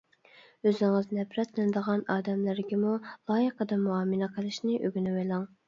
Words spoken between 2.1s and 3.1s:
ئادەملەرگىمۇ